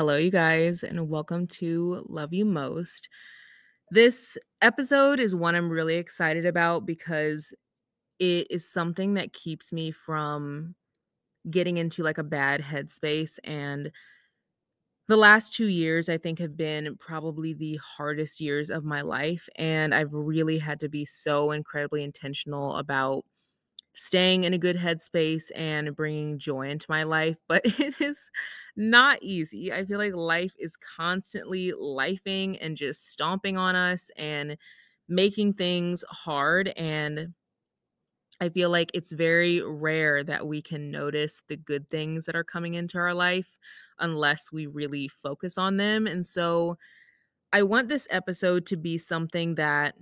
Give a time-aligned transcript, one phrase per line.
[0.00, 3.10] Hello, you guys, and welcome to Love You Most.
[3.90, 7.52] This episode is one I'm really excited about because
[8.18, 10.74] it is something that keeps me from
[11.50, 13.38] getting into like a bad headspace.
[13.44, 13.90] And
[15.06, 19.50] the last two years, I think, have been probably the hardest years of my life.
[19.56, 23.26] And I've really had to be so incredibly intentional about
[23.94, 28.30] staying in a good headspace and bringing joy into my life, but it is
[28.76, 29.72] not easy.
[29.72, 34.56] I feel like life is constantly lifing and just stomping on us and
[35.08, 36.68] making things hard.
[36.76, 37.34] And
[38.40, 42.44] I feel like it's very rare that we can notice the good things that are
[42.44, 43.58] coming into our life
[43.98, 46.06] unless we really focus on them.
[46.06, 46.78] And so
[47.52, 49.96] I want this episode to be something that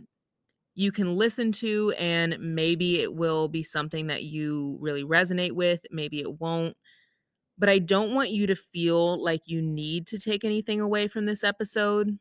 [0.78, 5.80] you can listen to, and maybe it will be something that you really resonate with,
[5.90, 6.76] maybe it won't.
[7.58, 11.26] But I don't want you to feel like you need to take anything away from
[11.26, 12.20] this episode.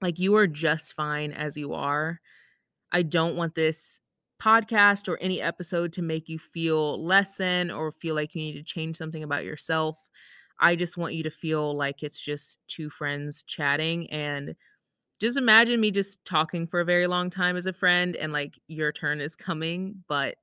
[0.00, 2.20] Like you are just fine as you are.
[2.90, 4.00] I don't want this
[4.42, 8.54] podcast or any episode to make you feel less than or feel like you need
[8.54, 9.96] to change something about yourself.
[10.58, 14.56] I just want you to feel like it's just two friends chatting and
[15.22, 18.58] just imagine me just talking for a very long time as a friend and like
[18.66, 20.34] your turn is coming, but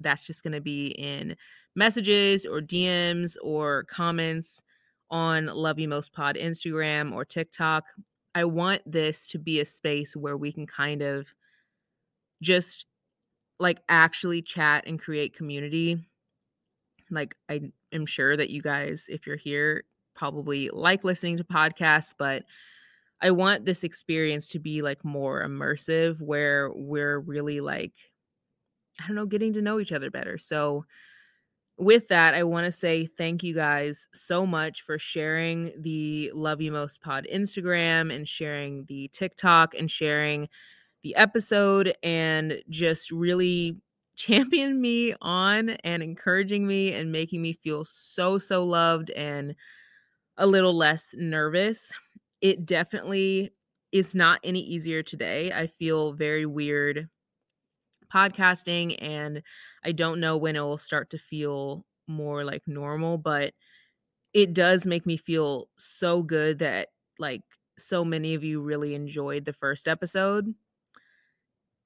[0.00, 1.34] that's just going to be in
[1.74, 4.60] messages or DMs or comments
[5.10, 7.84] on Love You Most Pod Instagram or TikTok.
[8.34, 11.32] I want this to be a space where we can kind of
[12.42, 12.84] just
[13.58, 16.06] like actually chat and create community.
[17.10, 19.84] Like I am sure that you guys if you're here
[20.14, 22.42] probably like listening to podcasts, but
[23.20, 27.94] I want this experience to be like more immersive where we're really like
[29.00, 30.38] I don't know, getting to know each other better.
[30.38, 30.84] So
[31.76, 36.60] with that, I want to say thank you guys so much for sharing the Love
[36.60, 40.48] You Most Pod Instagram and sharing the TikTok and sharing
[41.04, 43.76] the episode and just really
[44.16, 49.54] championing me on and encouraging me and making me feel so, so loved and
[50.36, 51.92] a little less nervous
[52.40, 53.52] it definitely
[53.92, 55.52] is not any easier today.
[55.52, 57.08] I feel very weird
[58.12, 59.42] podcasting and
[59.84, 63.54] I don't know when it will start to feel more like normal, but
[64.34, 67.42] it does make me feel so good that like
[67.78, 70.54] so many of you really enjoyed the first episode.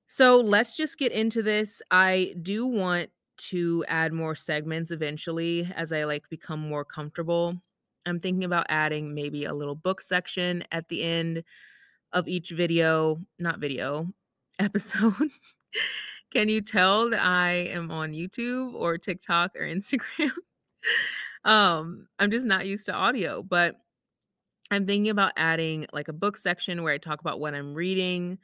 [0.09, 1.81] So let's just get into this.
[1.91, 3.11] I do want
[3.49, 7.63] to add more segments eventually as I like become more comfortable.
[8.07, 11.45] I'm thinking about adding maybe a little book section at the end
[12.13, 14.09] of each video, not video,
[14.59, 15.15] episode.
[16.33, 20.31] Can you tell that I am on YouTube or TikTok or Instagram?
[21.45, 23.77] um, I'm just not used to audio, but
[24.71, 28.39] I'm thinking about adding like a book section where I talk about what I'm reading,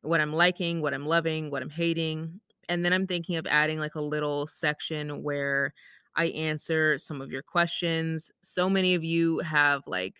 [0.00, 2.40] what I'm liking, what I'm loving, what I'm hating.
[2.68, 5.74] And then I'm thinking of adding like a little section where
[6.16, 8.30] I answer some of your questions.
[8.42, 10.16] So many of you have like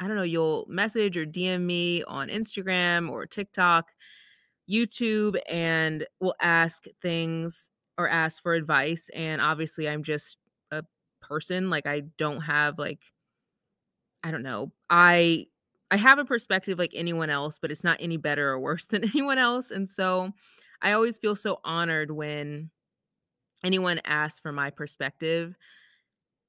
[0.00, 3.90] I don't know, you'll message or DM me on Instagram or TikTok,
[4.70, 9.08] YouTube, and will ask things or ask for advice.
[9.14, 10.36] And obviously, I'm just
[10.70, 10.84] a
[11.20, 11.70] person.
[11.70, 13.00] Like, I don't have, like,
[14.22, 14.72] I don't know.
[14.90, 15.46] I
[15.90, 19.04] I have a perspective like anyone else, but it's not any better or worse than
[19.04, 19.70] anyone else.
[19.70, 20.32] And so
[20.82, 22.70] I always feel so honored when
[23.64, 25.56] anyone asks for my perspective.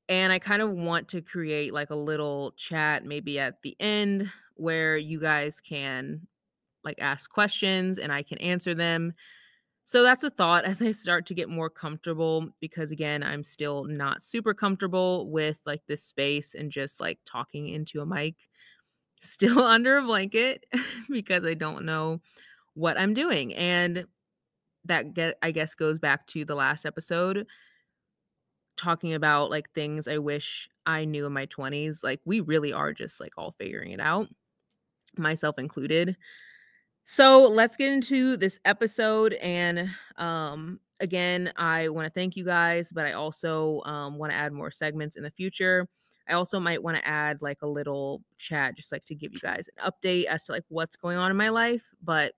[0.07, 4.31] And I kind of want to create like a little chat maybe at the end
[4.55, 6.27] where you guys can
[6.83, 9.13] like ask questions and I can answer them.
[9.85, 13.85] So that's a thought as I start to get more comfortable because again, I'm still
[13.85, 18.35] not super comfortable with like this space and just like talking into a mic
[19.21, 20.63] still under a blanket
[21.09, 22.21] because I don't know
[22.73, 23.53] what I'm doing.
[23.55, 24.05] And
[24.85, 27.45] that get I guess goes back to the last episode
[28.79, 32.03] talking about like things I wish I knew in my 20s.
[32.03, 34.27] Like we really are just like all figuring it out,
[35.17, 36.15] myself included.
[37.05, 42.91] So, let's get into this episode and um again, I want to thank you guys,
[42.93, 45.87] but I also um want to add more segments in the future.
[46.27, 49.39] I also might want to add like a little chat just like to give you
[49.39, 52.33] guys an update as to like what's going on in my life, but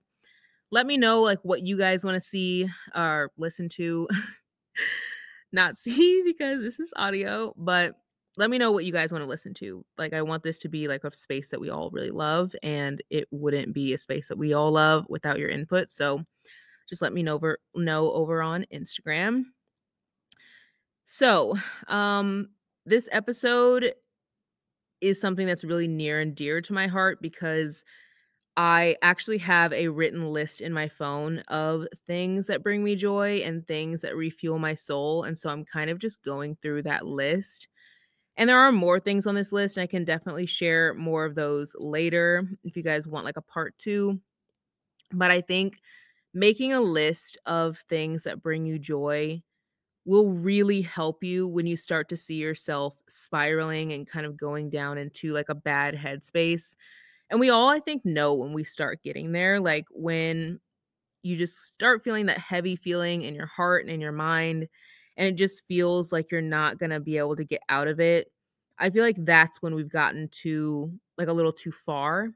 [0.72, 2.66] let me know like what you guys want to see
[2.96, 4.08] or listen to.
[5.52, 7.94] Not see because this is audio, but
[8.38, 9.84] let me know what you guys want to listen to.
[9.98, 13.02] Like I want this to be like a space that we all really love and
[13.10, 15.90] it wouldn't be a space that we all love without your input.
[15.90, 16.24] So
[16.88, 19.42] just let me know over know over on Instagram.
[21.04, 22.48] So, um
[22.86, 23.92] this episode
[25.02, 27.84] is something that's really near and dear to my heart because
[28.56, 33.38] I actually have a written list in my phone of things that bring me joy
[33.44, 37.06] and things that refuel my soul, and so I'm kind of just going through that
[37.06, 37.68] list.
[38.36, 41.34] And there are more things on this list, and I can definitely share more of
[41.34, 44.20] those later if you guys want like a part 2.
[45.12, 45.80] But I think
[46.34, 49.42] making a list of things that bring you joy
[50.04, 54.70] will really help you when you start to see yourself spiraling and kind of going
[54.70, 56.76] down into like a bad headspace.
[57.32, 60.60] And we all, I think, know when we start getting there, like when
[61.22, 64.68] you just start feeling that heavy feeling in your heart and in your mind,
[65.16, 68.00] and it just feels like you're not going to be able to get out of
[68.00, 68.30] it.
[68.78, 72.28] I feel like that's when we've gotten to like a little too far.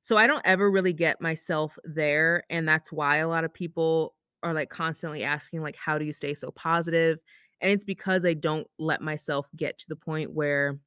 [0.00, 2.42] So I don't ever really get myself there.
[2.48, 6.12] And that's why a lot of people are like constantly asking, like, how do you
[6.14, 7.18] stay so positive?
[7.60, 10.78] And it's because I don't let myself get to the point where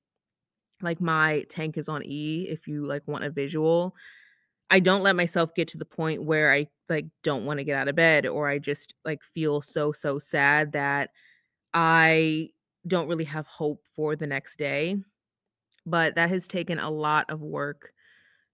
[0.85, 3.95] like my tank is on E, if you like want a visual.
[4.71, 7.77] I don't let myself get to the point where I like don't want to get
[7.77, 11.11] out of bed or I just like feel so so sad that
[11.73, 12.49] I
[12.87, 14.97] don't really have hope for the next day.
[15.85, 17.93] But that has taken a lot of work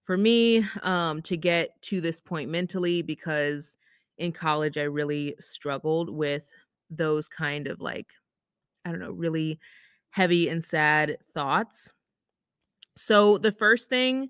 [0.03, 3.77] for me um to get to this point mentally because
[4.17, 6.51] in college I really struggled with
[6.89, 8.13] those kind of like
[8.85, 9.59] I don't know, really
[10.11, 11.93] heavy and sad thoughts
[12.95, 14.29] so, the first thing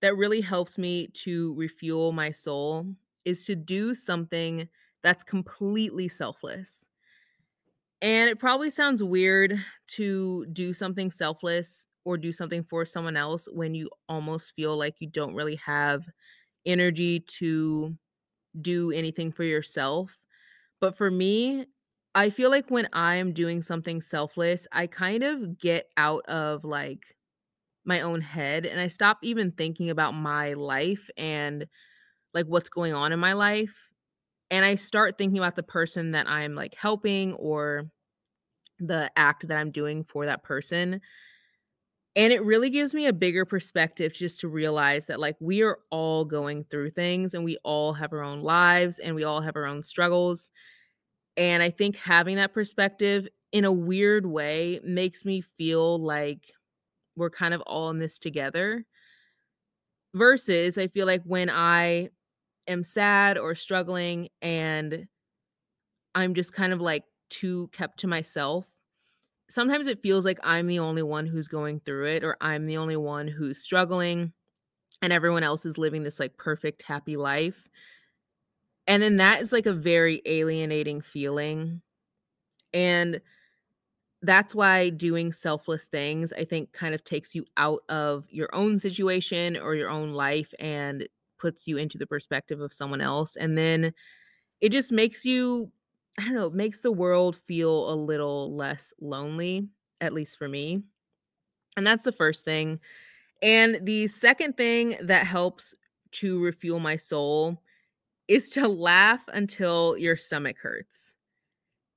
[0.00, 2.86] that really helps me to refuel my soul
[3.24, 4.68] is to do something
[5.02, 6.88] that's completely selfless.
[8.00, 13.46] And it probably sounds weird to do something selfless or do something for someone else
[13.52, 16.02] when you almost feel like you don't really have
[16.66, 17.96] energy to
[18.60, 20.22] do anything for yourself.
[20.80, 21.66] But for me,
[22.14, 27.16] I feel like when I'm doing something selfless, I kind of get out of like
[27.84, 31.66] my own head and I stop even thinking about my life and
[32.34, 33.74] like what's going on in my life.
[34.50, 37.90] And I start thinking about the person that I'm like helping or
[38.78, 41.00] the act that I'm doing for that person.
[42.14, 45.78] And it really gives me a bigger perspective just to realize that like we are
[45.90, 49.56] all going through things and we all have our own lives and we all have
[49.56, 50.50] our own struggles.
[51.38, 56.52] And I think having that perspective in a weird way makes me feel like
[57.16, 58.84] we're kind of all in this together.
[60.14, 62.10] Versus, I feel like when I
[62.66, 65.06] am sad or struggling and
[66.14, 68.66] I'm just kind of like too kept to myself,
[69.48, 72.76] sometimes it feels like I'm the only one who's going through it or I'm the
[72.76, 74.32] only one who's struggling
[75.00, 77.68] and everyone else is living this like perfect happy life.
[78.86, 81.82] And then that is like a very alienating feeling.
[82.72, 83.20] And
[84.22, 88.78] that's why doing selfless things, I think, kind of takes you out of your own
[88.78, 91.08] situation or your own life and
[91.38, 93.36] puts you into the perspective of someone else.
[93.36, 93.92] And then
[94.60, 95.72] it just makes you,
[96.18, 99.68] I don't know, it makes the world feel a little less lonely,
[100.00, 100.82] at least for me.
[101.76, 102.80] And that's the first thing.
[103.42, 105.74] And the second thing that helps
[106.12, 107.62] to refuel my soul
[108.28, 111.11] is to laugh until your stomach hurts.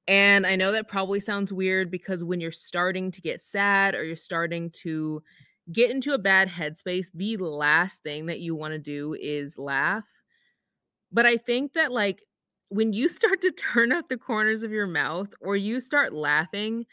[0.07, 4.03] And I know that probably sounds weird because when you're starting to get sad or
[4.03, 5.23] you're starting to
[5.71, 10.05] get into a bad headspace, the last thing that you want to do is laugh.
[11.11, 12.23] But I think that, like,
[12.69, 16.85] when you start to turn up the corners of your mouth or you start laughing,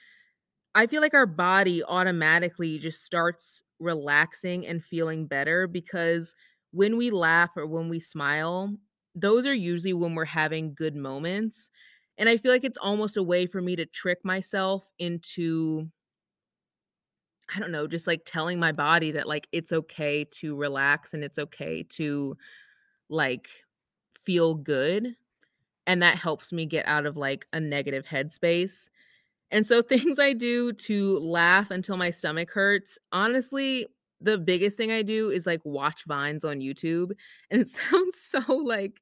[0.74, 6.34] I feel like our body automatically just starts relaxing and feeling better because
[6.72, 8.76] when we laugh or when we smile,
[9.14, 11.70] those are usually when we're having good moments.
[12.18, 15.88] And I feel like it's almost a way for me to trick myself into
[17.54, 21.22] I don't know, just like telling my body that like it's okay to relax and
[21.22, 22.36] it's okay to
[23.10, 23.48] like
[24.18, 25.16] feel good.
[25.86, 28.88] And that helps me get out of like a negative headspace.
[29.50, 33.86] And so things I do to laugh until my stomach hurts, honestly,
[34.20, 37.12] the biggest thing I do is like watch vines on YouTube.
[37.50, 39.00] And it sounds so like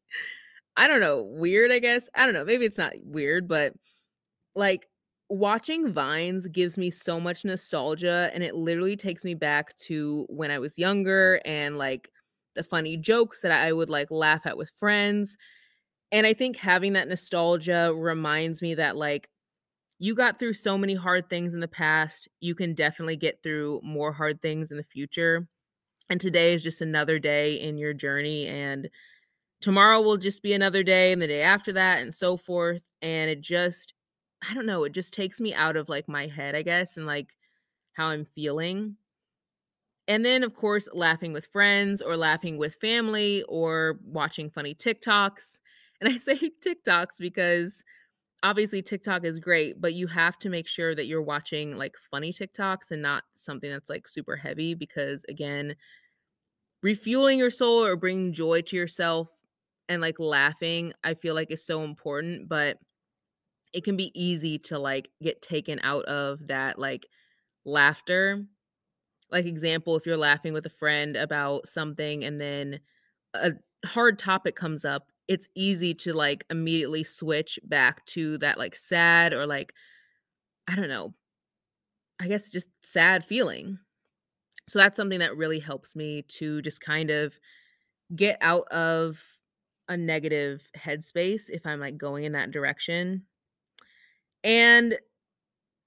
[0.77, 2.09] I don't know, weird, I guess.
[2.15, 3.75] I don't know, maybe it's not weird, but
[4.55, 4.89] like
[5.29, 10.50] watching Vines gives me so much nostalgia and it literally takes me back to when
[10.50, 12.11] I was younger and like
[12.57, 15.37] the funny jokes that I would like laugh at with friends.
[16.12, 19.29] And I think having that nostalgia reminds me that like
[19.99, 23.81] you got through so many hard things in the past, you can definitely get through
[23.83, 25.47] more hard things in the future.
[26.11, 28.89] And today is just another day in your journey and
[29.61, 33.31] tomorrow will just be another day and the day after that and so forth and
[33.31, 33.95] it just
[34.49, 37.07] i don't know it just takes me out of like my head i guess and
[37.07, 37.37] like
[37.95, 38.97] how i'm feeling
[40.09, 45.59] And then, of course, laughing with friends or laughing with family or watching funny TikToks.
[46.00, 46.37] And I say
[46.67, 47.85] TikToks because
[48.43, 52.33] obviously TikTok is great, but you have to make sure that you're watching like funny
[52.33, 55.76] TikToks and not something that's like super heavy because again,
[56.83, 59.39] refueling your soul or bringing joy to yourself
[59.90, 62.78] and like laughing, I feel like is so important, but
[63.73, 67.06] it can be easy to like get taken out of that like
[67.64, 68.44] laughter.
[69.30, 72.80] Like example, if you're laughing with a friend about something and then
[73.35, 73.52] a
[73.87, 79.35] hard topic comes up, it's easy to like immediately switch back to that like sad
[79.35, 79.75] or like
[80.68, 81.14] I don't know,
[82.18, 83.78] I guess just sad feeling.
[84.68, 87.35] So that's something that really helps me to just kind of
[88.16, 89.23] get out of
[89.90, 93.26] a negative headspace if I'm like going in that direction.
[94.42, 94.97] And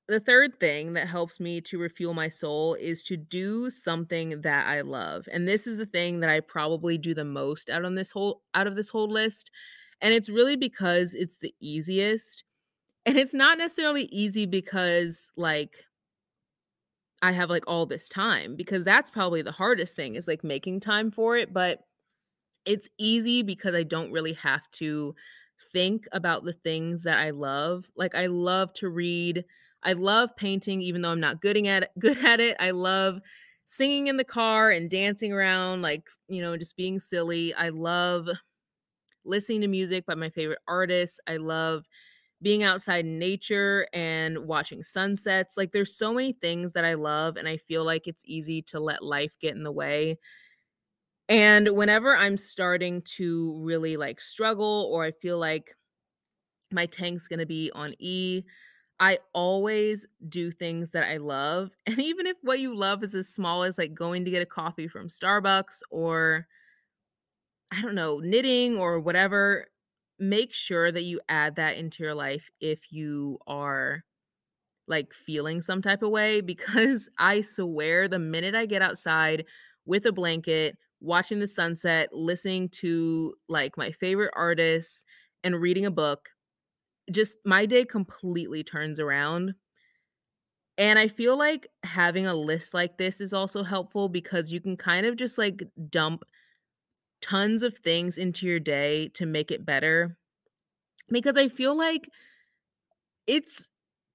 [0.09, 4.67] the third thing that helps me to refuel my soul is to do something that
[4.67, 5.29] I love.
[5.31, 8.43] And this is the thing that I probably do the most out on this whole
[8.53, 9.49] out of this whole list.
[10.01, 12.43] And it's really because it's the easiest.
[13.05, 15.85] And it's not necessarily easy because like
[17.21, 20.81] I have like all this time because that's probably the hardest thing is like making
[20.81, 21.79] time for it, but
[22.65, 25.15] it's easy because I don't really have to
[25.71, 27.89] think about the things that I love.
[27.95, 29.45] Like I love to read.
[29.83, 32.57] I love painting even though I'm not good at it, good at it.
[32.59, 33.19] I love
[33.65, 37.53] singing in the car and dancing around like, you know, just being silly.
[37.53, 38.27] I love
[39.25, 41.19] listening to music by my favorite artists.
[41.27, 41.85] I love
[42.41, 45.57] being outside in nature and watching sunsets.
[45.57, 48.79] Like there's so many things that I love and I feel like it's easy to
[48.79, 50.19] let life get in the way.
[51.29, 55.75] And whenever I'm starting to really like struggle or I feel like
[56.71, 58.43] my tank's going to be on E,
[58.99, 61.71] I always do things that I love.
[61.87, 64.45] And even if what you love is as small as like going to get a
[64.47, 66.47] coffee from Starbucks or
[67.71, 69.67] I don't know, knitting or whatever,
[70.19, 74.03] make sure that you add that into your life if you are
[74.87, 79.45] like feeling some type of way because I swear the minute I get outside
[79.85, 85.03] with a blanket, watching the sunset, listening to like my favorite artists
[85.43, 86.29] and reading a book,
[87.11, 89.55] just my day completely turns around.
[90.77, 94.75] And I feel like having a list like this is also helpful because you can
[94.75, 96.23] kind of just like dump
[97.21, 100.17] tons of things into your day to make it better.
[101.09, 102.09] Because I feel like
[103.27, 103.69] it's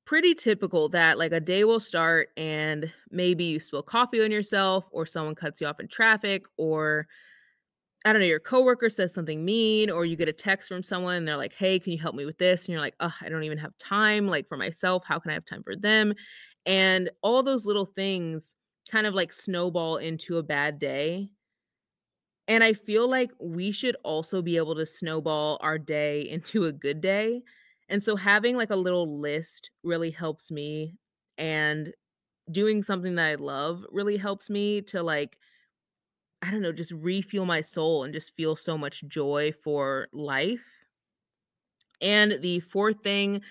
[0.08, 4.88] pretty typical that like a day will start and maybe you spill coffee on yourself
[4.90, 7.06] or someone cuts you off in traffic or
[8.04, 11.16] I don't know, your coworker says something mean or you get a text from someone
[11.16, 13.28] and they're like, "Hey, can you help me with this?" and you're like, "Oh, I
[13.28, 15.04] don't even have time like for myself.
[15.06, 16.14] How can I have time for them?"
[16.66, 18.54] And all those little things
[18.90, 21.30] kind of like snowball into a bad day.
[22.46, 26.72] And I feel like we should also be able to snowball our day into a
[26.72, 27.42] good day.
[27.88, 30.96] And so having like a little list really helps me
[31.38, 31.94] and
[32.50, 35.38] doing something that I love really helps me to like
[36.40, 40.64] I don't know, just refuel my soul and just feel so much joy for life.
[42.00, 43.42] And the fourth thing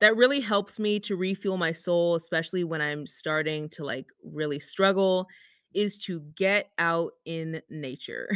[0.00, 4.60] that really helps me to refuel my soul, especially when I'm starting to like really
[4.60, 5.28] struggle,
[5.74, 8.30] is to get out in nature.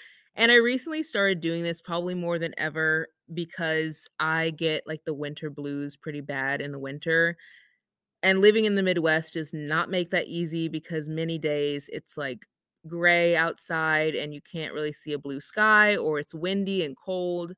[0.36, 5.14] and I recently started doing this probably more than ever because I get like the
[5.14, 7.36] winter blues pretty bad in the winter.
[8.22, 12.46] And living in the Midwest does not make that easy because many days it's like
[12.88, 17.54] gray outside and you can't really see a blue sky or it's windy and cold.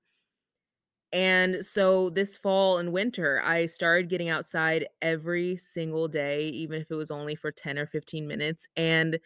[1.12, 6.90] And so this fall and winter, I started getting outside every single day, even if
[6.90, 8.66] it was only for 10 or 15 minutes.
[8.76, 9.20] And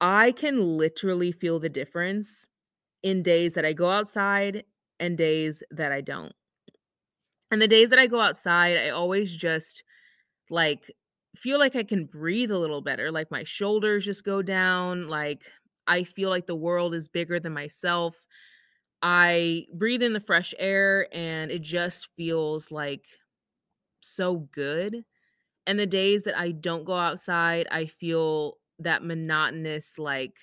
[0.00, 2.46] I can literally feel the difference
[3.02, 4.64] in days that I go outside
[5.00, 6.34] and days that I don't.
[7.50, 9.82] And the days that I go outside, I always just
[10.50, 10.90] like
[11.36, 13.12] feel like I can breathe a little better.
[13.12, 15.08] Like my shoulders just go down.
[15.08, 15.42] Like
[15.86, 18.16] I feel like the world is bigger than myself.
[19.02, 23.06] I breathe in the fresh air and it just feels like
[24.02, 25.04] so good.
[25.66, 30.34] And the days that I don't go outside, I feel that monotonous, like,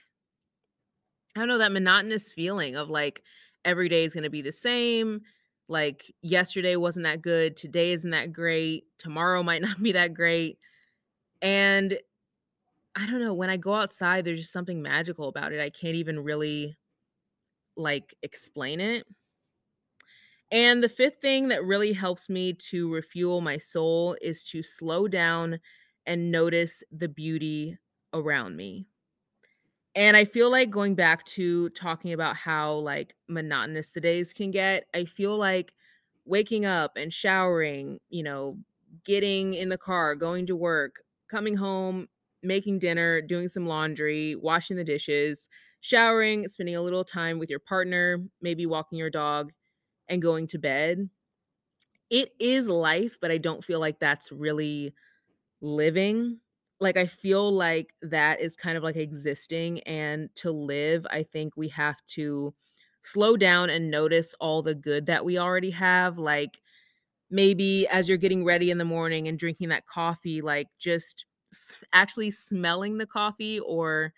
[1.36, 3.24] I don't know, that monotonous feeling of like
[3.66, 5.22] every day is going to be the same.
[5.68, 7.56] Like yesterday wasn't that good.
[7.56, 8.86] Today isn't that great.
[8.98, 10.58] Tomorrow might not be that great.
[11.42, 11.98] And
[12.96, 15.60] I don't know, when I go outside, there's just something magical about it.
[15.60, 16.78] I can't even really
[17.76, 19.06] like explain it.
[20.52, 25.08] And the fifth thing that really helps me to refuel my soul is to slow
[25.08, 25.60] down
[26.06, 27.78] and notice the beauty
[28.14, 28.86] around me.
[29.96, 34.50] And I feel like going back to talking about how, like, monotonous the days can
[34.52, 35.74] get, I feel like
[36.26, 38.58] waking up and showering, you know,
[39.06, 42.08] getting in the car, going to work, coming home,
[42.42, 45.48] making dinner, doing some laundry, washing the dishes,
[45.82, 49.52] showering, spending a little time with your partner, maybe walking your dog,
[50.10, 51.10] and going to bed.
[52.10, 54.94] It is life, but I don't feel like that's really
[55.62, 56.40] living.
[56.84, 61.56] Like, I feel like that is kind of like existing, and to live, I think
[61.58, 62.54] we have to
[63.04, 66.18] slow down and notice all the good that we already have.
[66.20, 66.62] Like,
[67.32, 71.26] maybe as you're getting ready in the morning and drinking that coffee, like, just
[71.94, 74.14] actually smelling the coffee, or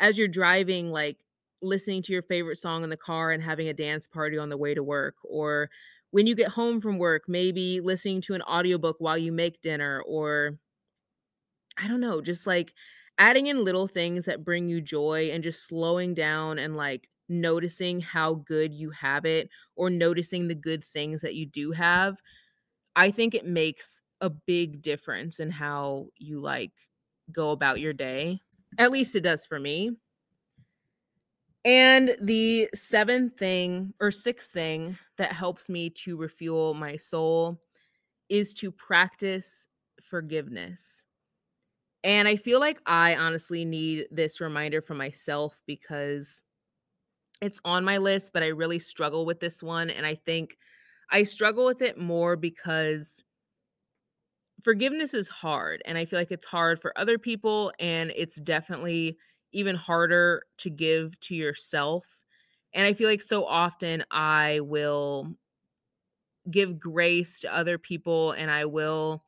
[0.00, 1.18] as you're driving, like,
[1.62, 4.58] listening to your favorite song in the car and having a dance party on the
[4.58, 5.70] way to work, or
[6.12, 10.02] when you get home from work, maybe listening to an audiobook while you make dinner,
[10.06, 10.58] or
[11.78, 12.74] I don't know, just, like,
[13.18, 18.00] adding in little things that bring you joy and just slowing down and, like, noticing
[18.00, 22.16] how good you have it or noticing the good things that you do have.
[22.96, 26.72] I think it makes a big difference in how you, like,
[27.32, 28.40] go about your day.
[28.78, 29.92] At least it does for me.
[31.64, 37.60] And the 7th thing or 6th thing that helps me to refuel my soul
[38.28, 39.66] is to practice
[40.02, 41.04] forgiveness.
[42.02, 46.42] And I feel like I honestly need this reminder for myself because
[47.40, 50.56] it's on my list, but I really struggle with this one, and I think
[51.10, 53.22] I struggle with it more because
[54.62, 59.18] forgiveness is hard, and I feel like it's hard for other people, and it's definitely
[59.52, 62.06] even harder to give to yourself.
[62.74, 65.34] And I feel like so often I will
[66.50, 69.24] give grace to other people, and I will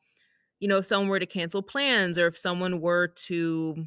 [0.63, 3.85] you know, if someone were to cancel plans or if someone were to,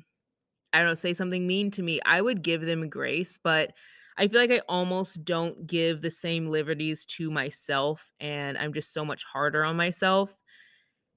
[0.75, 3.73] I don't know, say something mean to me, I would give them grace, but
[4.19, 8.93] I feel like I almost don't give the same liberties to myself, and I'm just
[8.93, 10.37] so much harder on myself.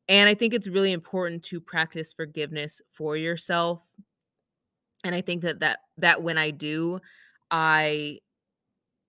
[0.08, 3.84] And I think it's really important to practice forgiveness for yourself.
[5.04, 7.00] And I think that that that when I do,
[7.52, 8.20] I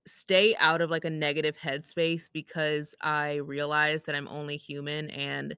[0.06, 5.56] stay out of, like, a negative headspace because I realize that I'm only human and,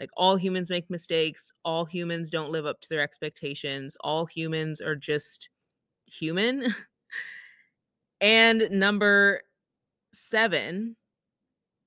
[0.00, 4.80] like, all humans make mistakes, all humans don't live up to their expectations, all humans
[4.80, 5.48] are just
[6.06, 6.74] human.
[8.20, 9.42] And number
[10.12, 10.96] 7,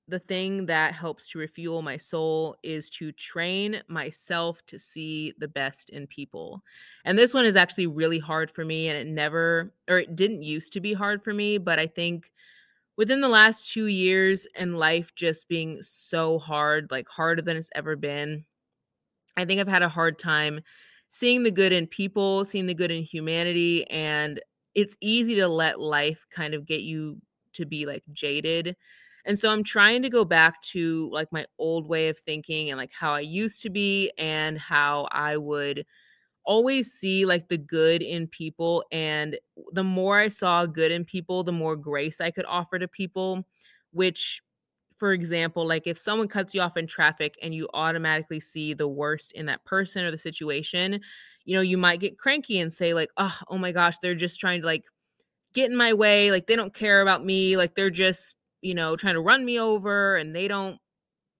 [0.08, 5.48] the thing that helps to refuel my soul is to train myself to see the
[5.48, 6.62] best in people.
[7.04, 10.42] And this one is actually really hard for me, and it never or it didn't
[10.42, 12.31] used to be hard for me, but I think
[13.02, 17.70] within the last 2 years and life just being so hard, like harder than it's
[17.74, 18.44] ever been,
[19.36, 20.60] I think I've had a hard time
[21.08, 24.40] seeing the good in people, seeing the good in humanity, and
[24.74, 27.20] it's easy to let life kind of get you
[27.54, 28.76] to be, like, jaded.
[29.26, 32.78] And so I'm trying to go back to, like, my old way of thinking and,
[32.78, 35.86] like, how I used to be and how I would
[36.44, 39.38] always see, like, the good in people, and
[39.72, 43.44] the more I saw good in people, the more grace I could offer to people,
[43.92, 44.42] which,
[44.98, 48.88] for example, like, if someone cuts you off in traffic and you automatically see the
[48.88, 51.00] worst in that person or the situation,
[51.44, 54.40] you know, you might get cranky and say, like, "Ugh, oh my gosh, they're just
[54.40, 54.84] trying to, like,
[55.54, 58.96] get in my way, like, they don't care about me, like, they're just, you know,
[58.96, 60.78] trying to run me over, and they don't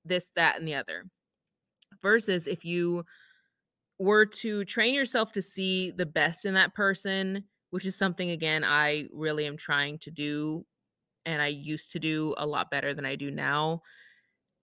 [0.04, 1.06] this, that, and the other."
[2.02, 3.04] Versus if you
[4.02, 8.64] were to train yourself to see the best in that person, which is something, again,
[8.64, 10.66] I really am trying to do,
[11.26, 13.82] and I used to do a lot better than I do now.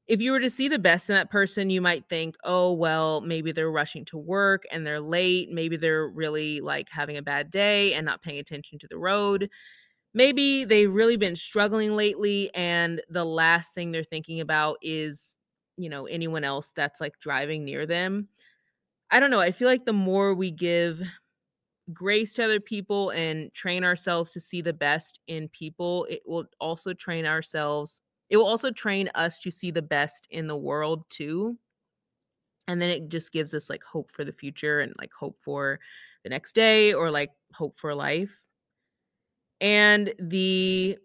[0.08, 3.22] If you were to see the best in that person, you might think, "Oh, well,
[3.22, 7.52] maybe they're rushing to work and they're late, maybe they're really, like, having a bad
[7.52, 9.50] day and not paying attention to the road.
[10.14, 15.38] Maybe they've really been struggling lately, and the last thing they're thinking about is,
[15.78, 18.30] you know, anyone else that's, like, driving near them."
[19.12, 21.02] I don't know, I feel like the more we give
[21.94, 26.46] grace to other people and train ourselves to see the best in people, it will
[26.60, 31.06] also train ourselves it will also train us to see the best in the world
[31.10, 31.58] too.
[32.68, 35.80] And then it just gives us, like, hope for the future and, like, hope for
[36.24, 38.36] the next day or, like, hope for life.
[39.62, 40.98] And the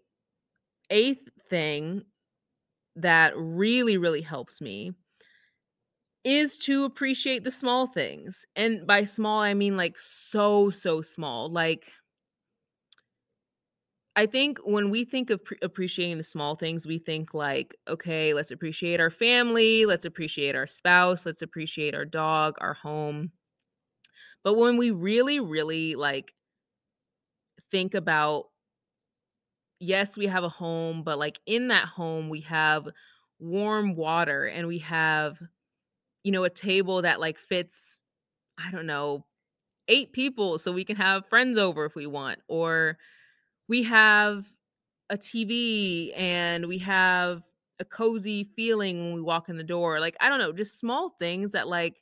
[0.89, 2.03] 8th thing
[2.95, 4.93] that really, really helps me
[6.25, 8.45] is to appreciate the small things.
[8.55, 11.91] And by small, I mean, like, so, so small, like
[14.17, 18.33] I think when we think of pre appreciating the small things, we think like, "Okay,
[18.33, 23.31] let's appreciate our family, let's appreciate our spouse, let's appreciate our dog, our home."
[24.43, 26.33] But when we really, really, like
[27.71, 28.47] think about
[29.79, 32.87] yes, we have a home, but, like, in that home, we have
[33.39, 35.39] warm water and we have,
[36.25, 38.03] you know, a table that, like, fits,
[38.59, 39.25] I don't know,
[39.89, 42.97] 8 people so we can have friends over if we want, or
[43.69, 44.47] we have
[45.09, 47.43] a TV and we have
[47.79, 49.99] a cozy feeling when we walk in the door.
[50.01, 52.01] Like, I don't know, just small things that, like,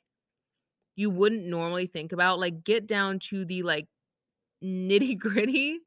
[0.96, 3.88] you wouldn't normally think about, like, get down to the, like,
[4.64, 5.80] nitty-gritty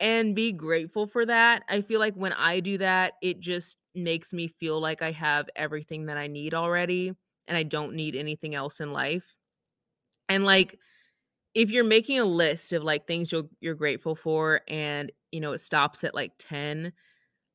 [0.00, 1.62] and be grateful for that.
[1.68, 5.48] I feel like when I do that, it just makes me feel like I have
[5.56, 7.12] everything that I need already
[7.48, 9.34] and I don't need anything else in life.
[10.28, 10.78] And, like,
[11.54, 15.52] if you're making a list of, like, things you're you're grateful for and, you know,
[15.52, 16.92] it stops at, like, 10,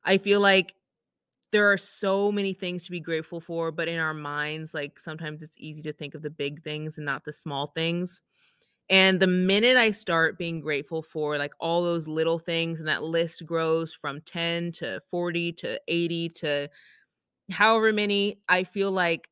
[0.04, 0.74] I feel like
[1.52, 5.42] there are so many things to be grateful for, but in our minds, like, sometimes
[5.42, 8.20] it's easy to think of the big things and not the small things.
[8.92, 13.02] And the minute I start being grateful for, like, all those little things and that
[13.02, 16.68] list grows from 10 to 40 to 80 to
[17.50, 19.28] however many, I feel like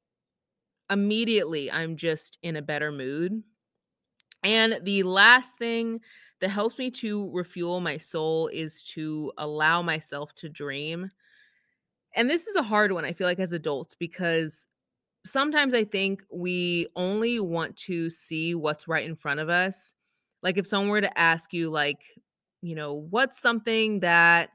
[0.90, 3.42] immediately I'm just in a better mood.
[4.44, 6.00] And the last thing
[6.40, 11.10] that helps me to refuel my soul is to allow myself to dream.
[12.14, 14.66] And this is a hard one, I feel like, as adults, because
[15.24, 19.94] sometimes I think we only want to see what's right in front of us.
[20.42, 22.02] Like, if someone were to ask you, like,
[22.62, 24.50] you know, what's something that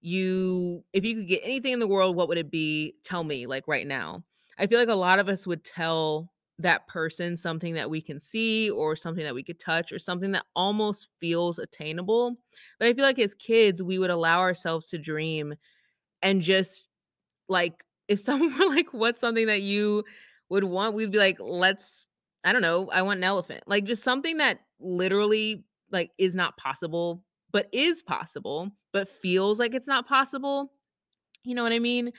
[0.00, 2.94] you, if you could get anything in the world, what would it be?
[3.04, 4.24] Tell me, like, right now.
[4.58, 8.18] I feel like a lot of us would tell that person something that we can
[8.18, 12.36] see or something that we could touch or something that almost feels attainable.
[12.78, 15.56] But I feel like as kids, we would allow ourselves to dream
[16.22, 16.88] and just
[17.48, 20.04] like if someone were like, "What's something that you
[20.48, 22.08] would want?" We'd be like, "Let's
[22.44, 26.56] I don't know, I want an elephant." Like, just something that literally, like, is not
[26.56, 30.72] possible, but is possible, but feels like it's not possible.
[31.44, 32.12] You know what I mean?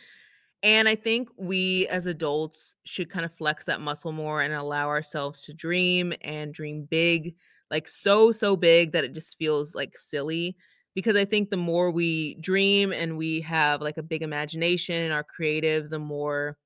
[0.64, 4.88] And I think we as adults should kind of flex that muscle more and allow
[4.88, 7.36] ourselves to dream and dream big,
[7.70, 10.58] like so, so big that it just feels like silly.
[10.98, 15.14] Because I think the more we dream and we have like a big imagination and
[15.14, 16.58] are creative, the more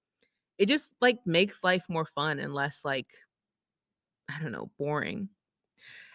[0.57, 3.07] it just like makes life more fun and less like,
[4.29, 5.29] I don't know, boring.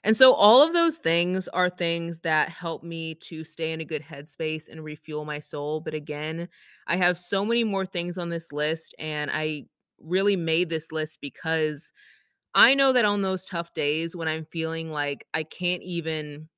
[0.05, 3.87] And so all of those things are things that help me to stay in a
[3.87, 5.81] good headspace and refuel my soul.
[5.81, 6.49] But again,
[6.87, 9.67] I have so many more things on this list, and I
[10.01, 11.93] really made this list because
[12.55, 16.49] I know that on those tough days when I'm feeling like I can't even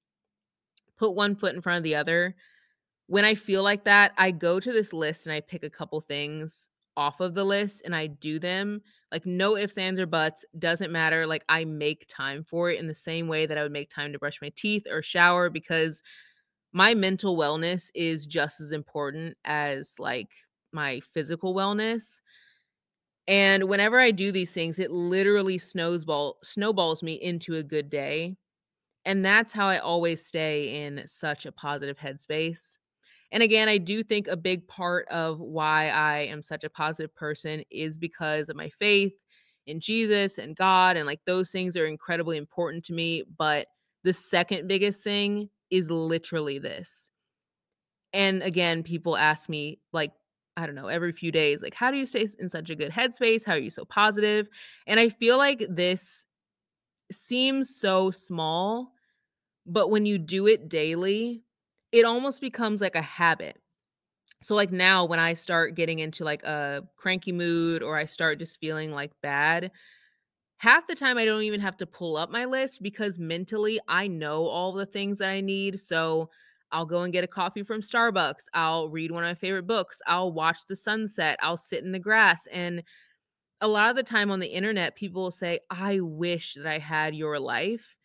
[0.98, 2.34] put one foot in front of the other,
[3.06, 6.00] when I feel like that, I go to this list and I pick a couple
[6.00, 8.82] things off of the list and I do them.
[9.11, 11.26] Like no ifs, ands, or buts, doesn't matter.
[11.26, 14.12] Like I make time for it in the same way that I would make time
[14.12, 16.02] to brush my teeth or shower because
[16.72, 20.28] my mental wellness is just as important as like
[20.72, 22.20] my physical wellness.
[23.26, 28.37] And whenever I do these things, it literally snowball snowballs me into a good day.
[29.09, 32.77] And that's how I always stay in such a positive headspace.
[33.33, 37.14] And again, I do think a big part of why I am such a positive
[37.14, 39.14] person is because of my faith
[39.66, 40.99] in Jesus and God.
[40.99, 43.23] And like those things are incredibly important to me.
[43.38, 43.68] But
[44.05, 47.09] the second biggest thing is literally this.
[48.12, 50.12] And again, people ask me, like,
[50.55, 52.92] I don't know, every few days, like, how do you stay in such a good
[52.92, 53.47] headspace?
[53.47, 54.51] How are you so positive?
[54.87, 56.27] And I feel like this
[57.11, 58.92] seems so small,
[59.68, 61.42] but when you do it daily,
[61.92, 63.59] it almost becomes like a habit.
[64.42, 68.38] So, like now, when I start getting into like a cranky mood or I start
[68.38, 69.72] just feeling like bad,
[70.59, 74.07] half the time I don't even have to pull up my list because mentally I
[74.09, 75.81] know all the things that I need.
[75.81, 76.31] So,
[76.72, 78.44] I'll go and get a coffee from Starbucks.
[78.54, 80.00] I'll read one of my favorite books.
[80.07, 81.38] I'll watch the sunset.
[81.42, 82.46] I'll sit in the grass.
[82.52, 82.83] And
[83.61, 86.78] a lot of the time on the internet, people will say, I wish that I
[86.78, 87.97] had your life.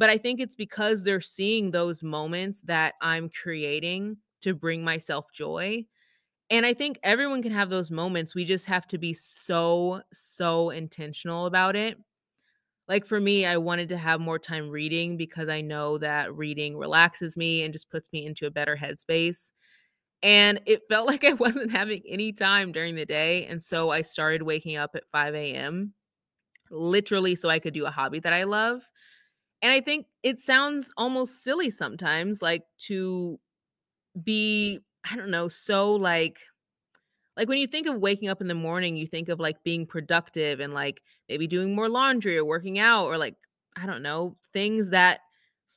[0.00, 5.26] But I think it's because they're seeing those moments that I'm creating to bring myself
[5.34, 5.86] joy.
[6.50, 8.34] And I think everyone can have those moments.
[8.34, 11.98] We just have to be so, so intentional about it.
[12.88, 16.76] Like for me, I wanted to have more time reading because I know that reading
[16.76, 19.52] relaxes me and just puts me into a better headspace.
[20.22, 23.46] And it felt like I wasn't having any time during the day.
[23.46, 25.94] And so I started waking up at 5 a.m.,
[26.70, 28.89] literally, so I could do a hobby that I love.
[29.62, 33.38] And I think it sounds almost silly sometimes, like to
[34.22, 36.40] be, I don't know, so like,
[37.36, 39.86] like when you think of waking up in the morning, you think of like being
[39.86, 43.36] productive and like maybe doing more laundry or working out or like,
[43.76, 45.20] I don't know, things that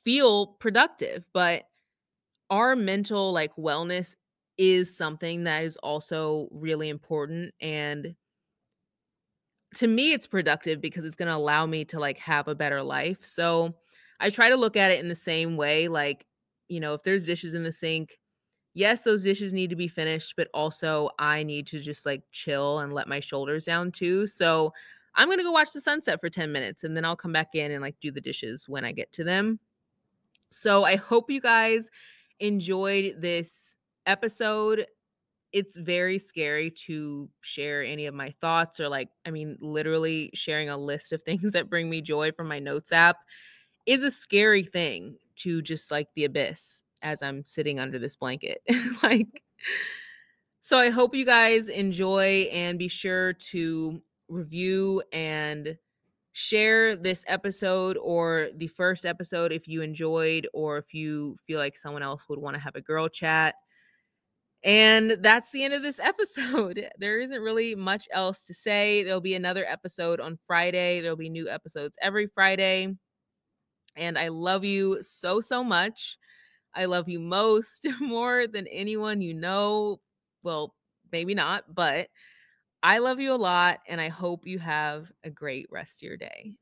[0.04, 1.64] feel productive, but
[2.50, 4.16] our mental, like, wellness
[4.58, 8.14] is something that is also really important, and
[9.76, 13.24] to me, it's productive because it's gonna allow me to, like, have a better life,
[13.24, 13.74] so
[14.20, 16.26] I try to look at it in the same way, like,
[16.68, 18.18] you know, if there's dishes in the sink,
[18.74, 22.80] yes, those dishes need to be finished, but also I need to just, like, chill
[22.80, 24.72] and let my shoulders down too, so
[25.14, 27.70] I'm gonna go watch the sunset for 10 minutes, and then I'll come back in
[27.72, 29.60] and, like, do the dishes when I get to them.
[30.50, 31.90] So I hope you guys
[32.40, 34.86] enjoyed this episode.
[35.54, 40.70] It's very scary to share any of my thoughts or, like, I mean, literally sharing
[40.70, 43.18] a list of things that bring me joy from my notes app
[43.86, 48.62] is a scary thing to just, like, the abyss as I'm sitting under this blanket.
[49.02, 49.42] Like
[50.60, 55.76] so I hope you guys enjoy and be sure to review and
[56.32, 61.76] share this episode or the first episode if you enjoyed or if you feel like
[61.76, 63.54] someone else would wanna have a girl chat.
[64.64, 66.88] And that's the end of this episode.
[66.98, 69.02] There isn't really much else to say.
[69.04, 71.00] There'll be another episode on Friday.
[71.00, 72.94] There'll be new episodes every Friday.
[73.96, 76.16] And I love you so, so much.
[76.74, 80.00] I love you most, more than anyone you know.
[80.42, 80.74] Well,
[81.12, 82.08] maybe not, but
[82.82, 86.16] I love you a lot, and I hope you have a great rest of your
[86.18, 86.56] day.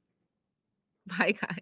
[1.07, 1.62] Bye, guys.